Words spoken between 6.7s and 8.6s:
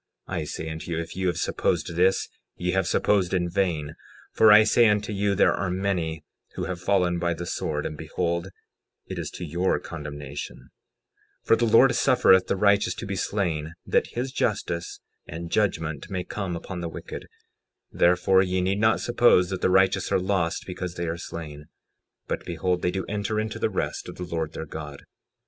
fallen by the sword; and behold